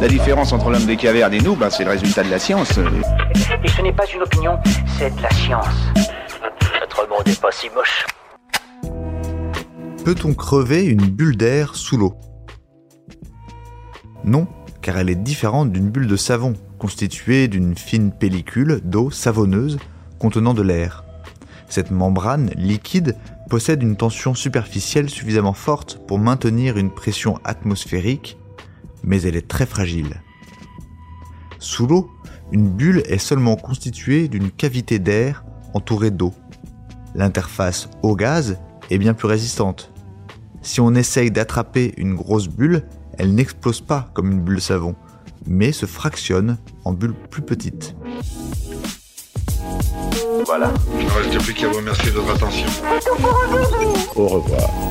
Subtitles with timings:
[0.00, 2.78] La différence entre l'homme des cavernes et nous, ben, c'est le résultat de la science.
[3.62, 4.58] Et ce n'est pas une opinion,
[4.98, 5.66] c'est de la science.
[6.80, 8.06] Notre monde n'est pas si moche.
[10.02, 12.14] Peut-on crever une bulle d'air sous l'eau?
[14.24, 14.46] Non,
[14.80, 19.78] car elle est différente d'une bulle de savon, constituée d'une fine pellicule d'eau savonneuse
[20.18, 21.04] contenant de l'air.
[21.68, 23.16] Cette membrane liquide
[23.50, 28.38] possède une tension superficielle suffisamment forte pour maintenir une pression atmosphérique,
[29.02, 30.22] mais elle est très fragile.
[31.58, 32.10] Sous l'eau,
[32.52, 36.32] une bulle est seulement constituée d'une cavité d'air entourée d'eau.
[37.14, 38.58] L'interface eau-gaz
[38.90, 39.92] est bien plus résistante.
[40.62, 42.84] Si on essaye d'attraper une grosse bulle,
[43.18, 44.94] elle n'explose pas comme une bulle savon,
[45.46, 47.94] mais se fractionne en bulles plus petites.
[50.46, 50.72] Voilà.
[50.98, 52.66] Il ne reste plus qu'à vous remercier de votre attention.
[54.16, 54.89] Au revoir.